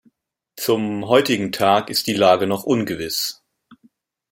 [0.57, 3.39] Zum heutigen Tag ist die Lage noch ungewiss.